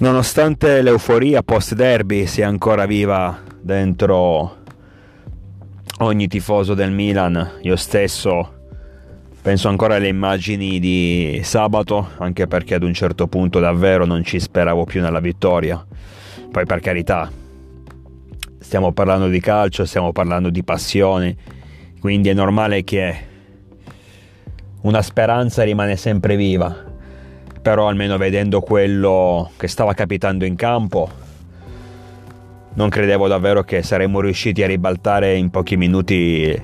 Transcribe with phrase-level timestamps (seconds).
[0.00, 4.58] Nonostante l'euforia post derby sia ancora viva dentro
[5.98, 8.52] ogni tifoso del Milan, io stesso
[9.42, 14.38] penso ancora alle immagini di sabato, anche perché ad un certo punto davvero non ci
[14.38, 15.84] speravo più nella vittoria.
[16.48, 17.28] Poi per carità,
[18.60, 21.36] stiamo parlando di calcio, stiamo parlando di passione,
[21.98, 23.16] quindi è normale che
[24.82, 26.87] una speranza rimane sempre viva
[27.68, 31.06] però almeno vedendo quello che stava capitando in campo
[32.72, 36.62] non credevo davvero che saremmo riusciti a ribaltare in pochi minuti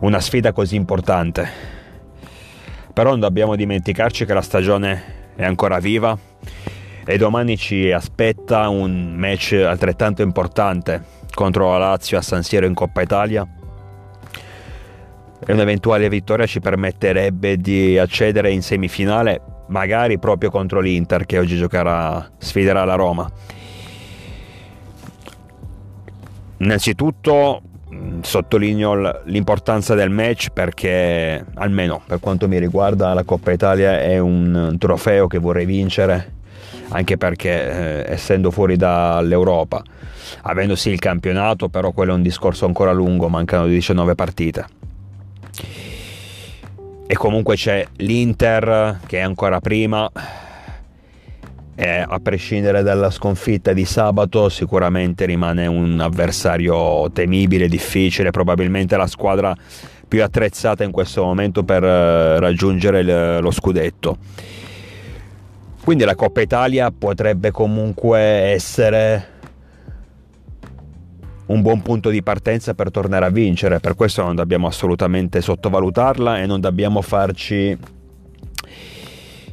[0.00, 1.48] una sfida così importante.
[2.92, 6.14] Però non dobbiamo dimenticarci che la stagione è ancora viva
[7.06, 12.74] e domani ci aspetta un match altrettanto importante contro la Lazio a San Siro in
[12.74, 13.48] Coppa Italia
[15.46, 21.56] e un'eventuale vittoria ci permetterebbe di accedere in semifinale magari proprio contro l'Inter che oggi
[21.56, 23.30] giocherà, sfiderà la Roma.
[26.58, 34.00] Innanzitutto mm, sottolineo l'importanza del match perché almeno per quanto mi riguarda la Coppa Italia
[34.00, 36.32] è un trofeo che vorrei vincere
[36.88, 39.82] anche perché eh, essendo fuori dall'Europa
[40.42, 44.66] avendo sì il campionato però quello è un discorso ancora lungo mancano 19 partite
[47.06, 50.10] e comunque c'è l'Inter che è ancora prima
[51.76, 59.08] e a prescindere dalla sconfitta di sabato sicuramente rimane un avversario temibile, difficile, probabilmente la
[59.08, 59.54] squadra
[60.06, 64.16] più attrezzata in questo momento per eh, raggiungere lo scudetto.
[65.82, 69.32] Quindi la Coppa Italia potrebbe comunque essere
[71.46, 76.40] un buon punto di partenza per tornare a vincere, per questo non dobbiamo assolutamente sottovalutarla
[76.40, 77.76] e non dobbiamo farci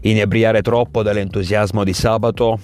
[0.02, 2.60] inebriare troppo dall'entusiasmo di sabato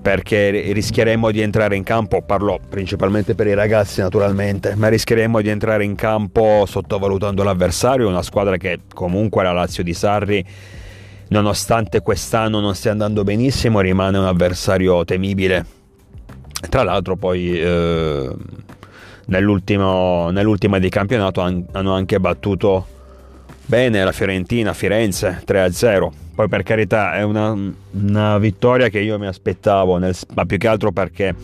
[0.00, 5.50] perché rischieremmo di entrare in campo, parlo principalmente per i ragazzi naturalmente, ma rischieremmo di
[5.50, 10.42] entrare in campo sottovalutando l'avversario, una squadra che comunque la Lazio di Sarri,
[11.28, 15.79] nonostante quest'anno non stia andando benissimo, rimane un avversario temibile
[16.68, 18.30] tra l'altro poi eh,
[19.26, 22.86] nell'ultima di campionato hanno anche battuto
[23.64, 26.08] bene la Fiorentina Firenze 3-0.
[26.34, 27.56] Poi per carità è una,
[27.90, 31.34] una vittoria che io mi aspettavo, nel, ma più che altro perché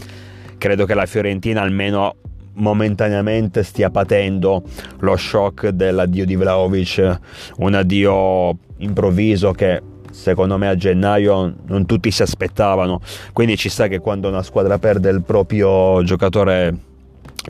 [0.59, 2.17] credo che la Fiorentina almeno
[2.55, 4.63] momentaneamente stia patendo
[5.01, 7.21] lo shock dell'addio di Vlaovic,
[7.59, 9.81] un addio improvviso che
[10.17, 13.01] secondo me a gennaio non tutti si aspettavano,
[13.33, 16.75] quindi ci sta che quando una squadra perde il proprio giocatore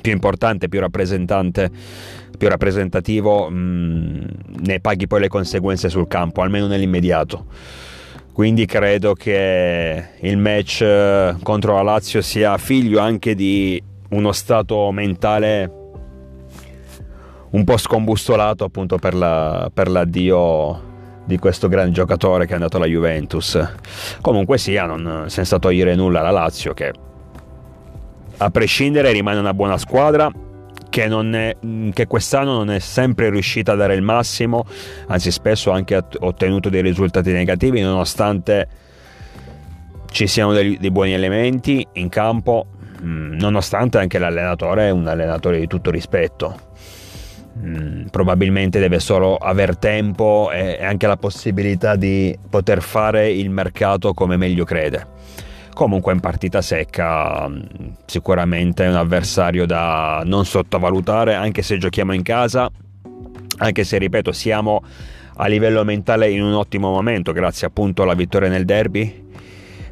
[0.03, 1.71] più importante, più rappresentante,
[2.37, 4.23] più rappresentativo, mh, mm,
[4.65, 7.47] ne paghi poi le conseguenze sul campo, almeno nell'immediato.
[8.33, 14.91] Quindi credo che il match eh, contro la Lazio sia figlio anche di uno stato
[14.91, 15.71] mentale
[17.51, 20.95] un po' scombustolato appunto per, la, per l'addio
[21.27, 23.61] di questo grande giocatore che è andato alla Juventus.
[24.21, 26.93] Comunque sia, non, senza togliere nulla alla Lazio, che
[28.39, 30.31] a prescindere rimane una buona squadra.
[30.89, 31.57] Che, è,
[31.93, 34.65] che, quest'anno non è sempre riuscita a dare il massimo,
[35.09, 38.69] anzi spesso ha anche ottenuto dei risultati negativi, nonostante
[40.11, 42.69] ci siano dei, dei buoni elementi in campo,
[43.03, 46.67] nonostante anche l'allenatore è un allenatore di tutto rispetto
[47.59, 54.13] Mm, probabilmente deve solo aver tempo e anche la possibilità di poter fare il mercato
[54.13, 55.15] come meglio crede.
[55.73, 57.61] Comunque in partita secca mm,
[58.05, 62.71] sicuramente è un avversario da non sottovalutare anche se giochiamo in casa,
[63.59, 64.83] anche se ripeto siamo
[65.39, 69.26] a livello mentale in un ottimo momento grazie appunto alla vittoria nel derby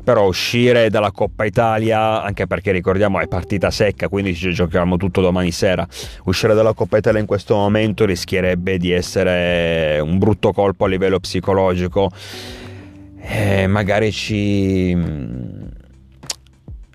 [0.04, 5.22] però uscire dalla Coppa Italia, anche perché ricordiamo è partita secca, quindi ci giochiamo tutto
[5.22, 5.86] domani sera,
[6.24, 11.18] uscire dalla Coppa Italia in questo momento rischierebbe di essere un brutto colpo a livello
[11.18, 12.10] psicologico.
[13.26, 14.94] E magari ci,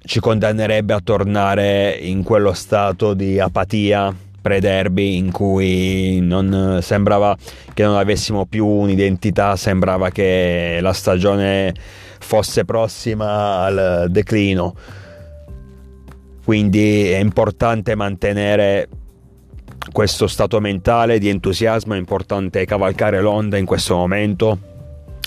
[0.04, 4.14] ci condannerebbe a tornare in quello stato di apatia
[4.50, 7.38] pre-derby in cui non sembrava
[7.72, 11.72] che non avessimo più un'identità, sembrava che la stagione
[12.20, 14.74] fosse prossima al declino.
[16.44, 18.90] Quindi è importante mantenere
[19.92, 24.58] questo stato mentale di entusiasmo, è importante cavalcare l'onda in questo momento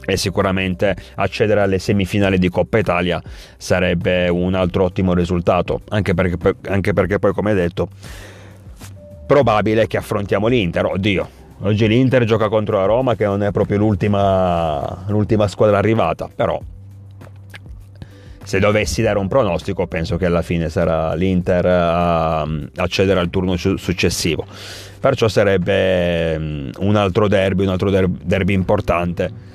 [0.05, 3.23] e sicuramente accedere alle semifinali di Coppa Italia
[3.57, 7.89] sarebbe un altro ottimo risultato, anche perché, anche perché poi come detto
[9.27, 11.29] probabile che affrontiamo l'Inter, oddio,
[11.61, 16.61] oggi l'Inter gioca contro la Roma che non è proprio l'ultima, l'ultima squadra arrivata, però
[18.45, 22.43] se dovessi dare un pronostico, penso che alla fine sarà l'Inter a
[22.77, 24.45] accedere al turno successivo.
[25.01, 29.51] Perciò sarebbe mm, un altro derby, un altro derby importante.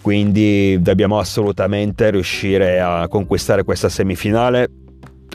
[0.00, 4.68] Quindi dobbiamo assolutamente riuscire a conquistare questa semifinale,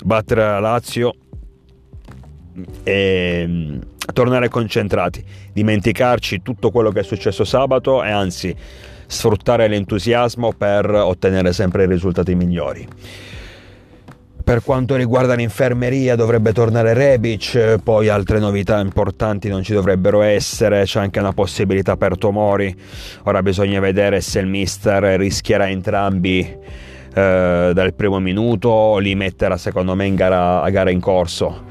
[0.04, 1.14] battere la Lazio
[2.84, 3.78] e mm,
[4.14, 5.24] tornare concentrati,
[5.54, 8.56] dimenticarci tutto quello che è successo sabato e anzi
[9.06, 12.88] sfruttare l'entusiasmo per ottenere sempre i risultati migliori.
[14.44, 20.86] Per quanto riguarda l'infermeria dovrebbe tornare Rebic, poi altre novità importanti non ci dovrebbero essere,
[20.86, 22.76] c'è anche una possibilità per Tomori,
[23.24, 29.56] ora bisogna vedere se il mister rischierà entrambi eh, dal primo minuto o li metterà
[29.58, 31.64] secondo me in gara, a gara in corso,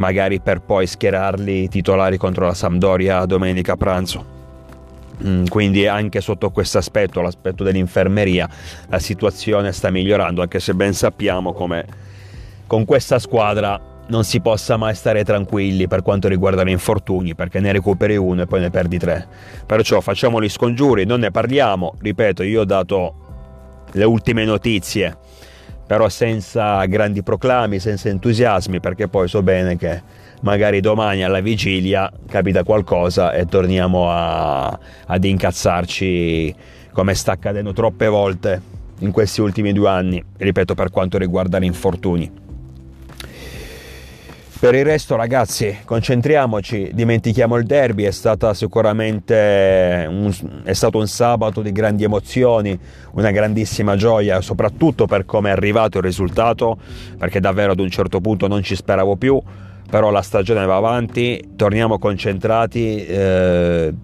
[0.00, 4.38] magari per poi schierarli titolari contro la Sampdoria domenica pranzo.
[5.22, 8.48] Mm, quindi anche sotto questo aspetto, l'aspetto dell'infermeria,
[8.88, 12.08] la situazione sta migliorando, anche se ben sappiamo come
[12.66, 17.60] con questa squadra non si possa mai stare tranquilli per quanto riguarda gli infortuni, perché
[17.60, 19.28] ne recuperi uno e poi ne perdi tre.
[19.66, 23.14] Perciò facciamo gli scongiuri, non ne parliamo, ripeto, io ho dato
[23.92, 25.16] le ultime notizie,
[25.90, 30.00] però senza grandi proclami, senza entusiasmi, perché poi so bene che
[30.42, 34.66] magari domani alla vigilia capita qualcosa e torniamo a,
[35.06, 36.54] ad incazzarci
[36.92, 38.62] come sta accadendo troppe volte
[39.00, 42.30] in questi ultimi due anni, ripeto per quanto riguarda gli infortuni.
[44.60, 48.10] Per il resto, ragazzi, concentriamoci, dimentichiamo il derby, è,
[50.06, 50.30] un,
[50.64, 52.78] è stato un sabato di grandi emozioni,
[53.12, 56.76] una grandissima gioia, soprattutto per come è arrivato il risultato,
[57.16, 59.42] perché davvero ad un certo punto non ci speravo più
[59.90, 63.04] però la stagione va avanti, torniamo concentrati.
[63.04, 63.94] Eh,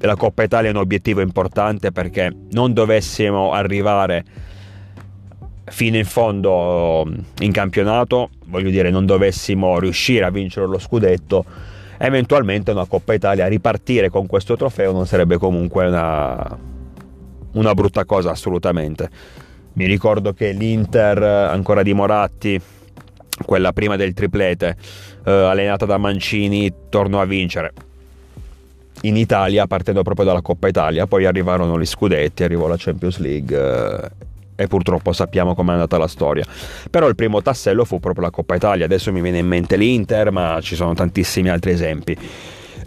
[0.00, 4.24] la Coppa Italia è un obiettivo importante perché non dovessimo arrivare
[5.70, 7.06] fino in fondo
[7.40, 11.44] in campionato, voglio dire, non dovessimo riuscire a vincere lo scudetto,
[11.98, 16.58] eventualmente una Coppa Italia ripartire con questo trofeo non sarebbe comunque una,
[17.52, 19.08] una brutta cosa assolutamente.
[19.74, 22.60] Mi ricordo che l'Inter ancora di Moratti
[23.44, 24.76] quella prima del triplete,
[25.24, 27.72] eh, allenata da Mancini, tornò a vincere
[29.02, 33.56] in Italia partendo proprio dalla Coppa Italia, poi arrivarono gli scudetti, arrivò la Champions League
[33.56, 34.10] eh,
[34.60, 36.44] e purtroppo sappiamo com'è andata la storia.
[36.90, 40.32] Però il primo tassello fu proprio la Coppa Italia, adesso mi viene in mente l'Inter,
[40.32, 42.16] ma ci sono tantissimi altri esempi.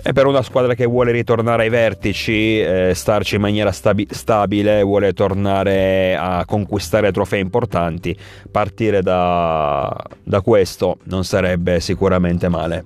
[0.03, 4.81] E per una squadra che vuole ritornare ai vertici, eh, starci in maniera stabi- stabile,
[4.83, 8.17] vuole tornare a conquistare trofei importanti,
[8.49, 12.83] partire da, da questo non sarebbe sicuramente male.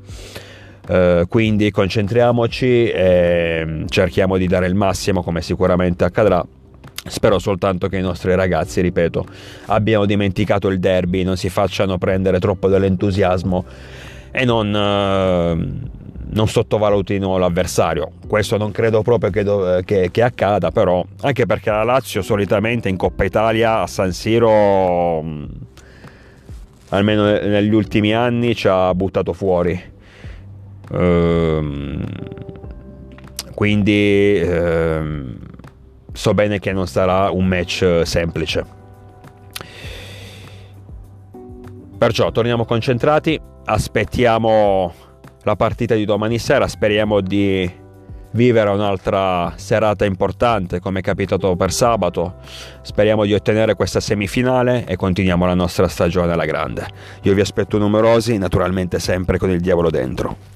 [0.88, 6.46] Uh, quindi concentriamoci e cerchiamo di dare il massimo come sicuramente accadrà.
[7.08, 9.26] Spero soltanto che i nostri ragazzi, ripeto,
[9.68, 13.64] abbiano dimenticato il derby, non si facciano prendere troppo dall'entusiasmo
[14.32, 18.12] e non, uh, non sottovalutino l'avversario.
[18.26, 22.98] Questo non credo proprio che, che, che, accada, però, anche perché la Lazio solitamente in
[22.98, 25.44] Coppa Italia a San Siro, mm,
[26.90, 29.80] almeno negli ultimi anni, ci ha buttato fuori.
[30.92, 32.04] Ehm,
[33.54, 35.38] quindi ehm,
[36.16, 38.66] so bene che non sarà un match semplice.
[41.98, 44.94] Perciò torniamo concentrati, aspettiamo
[45.44, 46.68] la partita di domani sera.
[46.68, 47.84] Speriamo di
[48.32, 52.36] vivere un'altra serata importante come è capitato per sabato.
[52.82, 56.88] Speriamo di ottenere questa semifinale e continuiamo la nostra stagione alla grande.
[57.24, 60.55] Io vi aspetto numerosi, naturalmente sempre con il diavolo dentro.